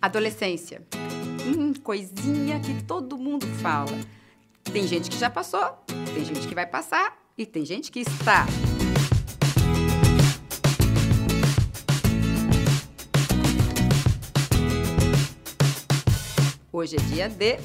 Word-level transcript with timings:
Adolescência. 0.00 0.86
Hum, 1.44 1.74
coisinha 1.82 2.60
que 2.60 2.84
todo 2.84 3.18
mundo 3.18 3.46
fala. 3.60 3.98
Tem 4.72 4.86
gente 4.86 5.10
que 5.10 5.18
já 5.18 5.28
passou, 5.28 5.60
tem 6.14 6.24
gente 6.24 6.46
que 6.46 6.54
vai 6.54 6.66
passar 6.66 7.18
e 7.36 7.44
tem 7.44 7.64
gente 7.64 7.90
que 7.90 8.00
está. 8.00 8.46
Hoje 16.72 16.94
é 16.94 17.00
dia 17.00 17.28
de 17.28 17.58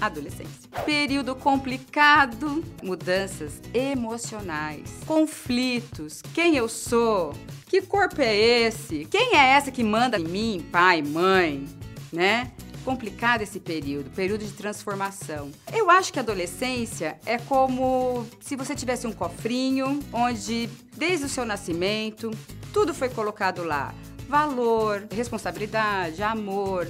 adolescência. 0.00 0.70
Período 0.86 1.34
complicado, 1.34 2.64
mudanças 2.82 3.60
emocionais, 3.74 4.90
conflitos, 5.06 6.22
quem 6.32 6.56
eu 6.56 6.68
sou, 6.70 7.34
que 7.70 7.80
corpo 7.82 8.20
é 8.20 8.36
esse, 8.36 9.04
quem 9.04 9.36
é 9.36 9.50
essa 9.50 9.70
que 9.70 9.84
manda 9.84 10.18
em 10.18 10.24
mim, 10.24 10.66
pai, 10.72 11.02
mãe, 11.02 11.68
né? 12.12 12.50
complicado 12.84 13.42
esse 13.42 13.60
período, 13.60 14.10
período 14.10 14.44
de 14.44 14.52
transformação. 14.54 15.52
Eu 15.72 15.88
acho 15.88 16.12
que 16.12 16.18
a 16.18 16.22
adolescência 16.22 17.16
é 17.24 17.38
como 17.38 18.26
se 18.40 18.56
você 18.56 18.74
tivesse 18.74 19.06
um 19.06 19.12
cofrinho 19.12 20.00
onde, 20.12 20.68
desde 20.96 21.26
o 21.26 21.28
seu 21.28 21.44
nascimento, 21.44 22.32
tudo 22.72 22.92
foi 22.92 23.08
colocado 23.08 23.62
lá: 23.62 23.94
valor, 24.28 25.06
responsabilidade, 25.12 26.24
amor, 26.24 26.88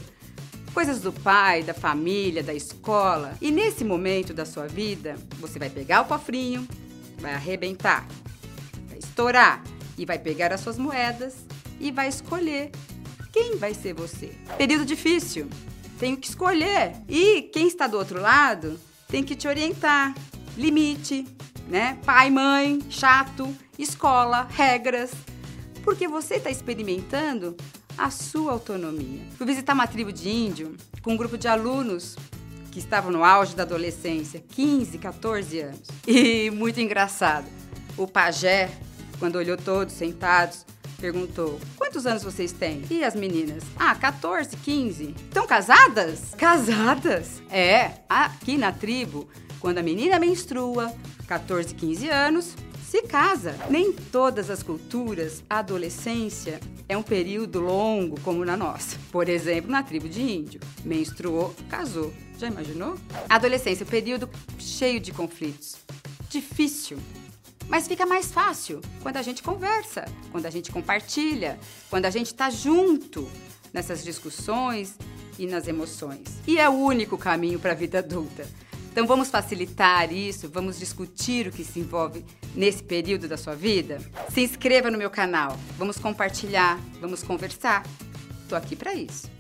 coisas 0.73 1.03
do 1.03 1.13
pai, 1.13 1.63
da 1.63 1.75
família, 1.75 2.43
da 2.43 2.55
escola. 2.55 3.37
E 3.39 3.51
nesse 3.51 3.85
momento 3.85 4.33
da 4.33 4.47
sua 4.47 4.67
vida, 4.67 5.17
você 5.39 5.59
vai 5.59 5.69
pegar 5.69 6.01
o 6.01 6.05
cofrinho, 6.07 6.67
vai 7.19 7.35
arrebentar, 7.35 8.07
vai 8.89 8.99
estourar 8.99 9.63
e 10.01 10.07
vai 10.07 10.19
pegar 10.19 10.51
as 10.51 10.63
suas 10.63 10.79
moedas 10.79 11.45
e 11.79 11.93
vai 11.93 12.09
escolher 12.09 12.71
quem 13.31 13.57
vai 13.57 13.75
ser 13.75 13.93
você. 13.93 14.33
Período 14.57 14.87
difícil, 14.87 15.47
tenho 15.99 16.17
que 16.17 16.27
escolher. 16.27 16.95
E 17.07 17.43
quem 17.43 17.69
está 17.69 17.87
do 17.87 17.99
outro 17.99 18.19
lado 18.19 18.81
tem 19.09 19.23
que 19.23 19.37
te 19.37 19.47
orientar. 19.47 20.15
Limite, 20.57 21.27
né? 21.69 21.99
Pai, 22.05 22.31
mãe, 22.31 22.81
chato, 22.89 23.55
escola, 23.79 24.49
regras. 24.51 25.11
Porque 25.85 26.09
você 26.09 26.37
está 26.37 26.51
experimentando 26.51 27.55
a 27.97 28.11
sua 28.11 28.53
autonomia. 28.53 29.21
Fui 29.37 29.47
visitar 29.47 29.75
uma 29.75 29.87
tribo 29.87 30.11
de 30.11 30.31
índio 30.31 30.77
com 31.03 31.13
um 31.13 31.17
grupo 31.17 31.37
de 31.37 31.47
alunos 31.47 32.17
que 32.73 32.79
estavam 32.79 33.13
no 33.13 33.23
auge 33.23 33.55
da 33.55 33.65
adolescência, 33.65 34.43
15, 34.49 34.97
14 34.97 35.61
anos. 35.61 35.83
E 36.07 36.51
muito 36.51 36.81
engraçado. 36.81 37.47
O 37.99 38.07
pajé, 38.07 38.71
quando 39.21 39.37
olhou 39.37 39.57
todos 39.57 39.95
sentados, 39.95 40.65
perguntou: 40.99 41.61
Quantos 41.77 42.07
anos 42.07 42.25
vocês 42.25 42.51
têm? 42.51 42.83
E 42.91 43.05
as 43.05 43.15
meninas? 43.15 43.63
Ah, 43.79 43.95
14, 43.95 44.57
15. 44.57 45.15
Estão 45.29 45.47
casadas? 45.47 46.35
Casadas? 46.37 47.43
É, 47.51 47.93
aqui 48.09 48.57
na 48.57 48.73
tribo, 48.73 49.29
quando 49.61 49.79
a 49.79 49.83
menina 49.83 50.19
menstrua, 50.19 50.93
14, 51.29 51.75
15 51.75 52.09
anos, 52.09 52.57
se 52.89 53.03
casa. 53.03 53.55
Nem 53.69 53.93
todas 53.93 54.51
as 54.51 54.63
culturas, 54.63 55.45
a 55.49 55.59
adolescência 55.59 56.59
é 56.89 56.97
um 56.97 57.03
período 57.03 57.61
longo 57.61 58.19
como 58.23 58.45
na 58.45 58.57
nossa. 58.57 58.97
Por 59.13 59.29
exemplo, 59.29 59.71
na 59.71 59.83
tribo 59.83 60.09
de 60.09 60.23
índio, 60.23 60.61
menstruou, 60.85 61.55
casou. 61.69 62.13
Já 62.39 62.49
imaginou? 62.49 62.97
Adolescência, 63.29 63.85
período 63.85 64.29
cheio 64.59 64.99
de 64.99 65.13
conflitos. 65.13 65.77
Difícil. 66.31 66.99
Mas 67.71 67.87
fica 67.87 68.05
mais 68.05 68.33
fácil 68.33 68.81
quando 69.01 69.17
a 69.17 69.23
gente 69.23 69.45
conversa, 69.45 70.05
quando 70.33 70.45
a 70.45 70.51
gente 70.51 70.73
compartilha, 70.73 71.59
quando 71.89 72.05
a 72.05 72.11
gente 72.11 72.27
está 72.27 72.51
junto 72.51 73.31
nessas 73.73 74.03
discussões 74.03 74.97
e 75.39 75.47
nas 75.47 75.69
emoções. 75.69 76.25
E 76.49 76.59
é 76.59 76.69
o 76.69 76.73
único 76.73 77.17
caminho 77.17 77.61
para 77.61 77.71
a 77.71 77.77
vida 77.77 78.01
adulta. 78.01 78.45
Então 78.91 79.07
vamos 79.07 79.29
facilitar 79.29 80.13
isso, 80.13 80.49
vamos 80.49 80.81
discutir 80.81 81.47
o 81.47 81.53
que 81.53 81.63
se 81.63 81.79
envolve 81.79 82.25
nesse 82.57 82.83
período 82.83 83.29
da 83.29 83.37
sua 83.37 83.55
vida? 83.55 84.01
Se 84.35 84.41
inscreva 84.41 84.91
no 84.91 84.99
meu 84.99 85.09
canal, 85.09 85.57
vamos 85.79 85.97
compartilhar, 85.97 86.77
vamos 87.01 87.23
conversar. 87.23 87.85
Estou 88.43 88.59
aqui 88.59 88.75
para 88.75 88.93
isso. 88.93 89.40